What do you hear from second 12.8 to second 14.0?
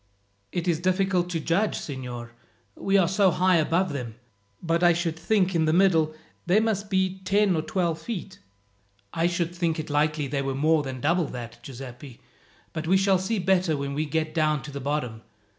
we shall see better when